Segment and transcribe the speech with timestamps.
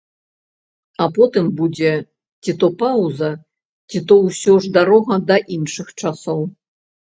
[1.03, 1.91] А потым будзе
[2.43, 3.31] ці то паўза,
[3.93, 6.45] ці то ўсё ж дарога да іншых часоў.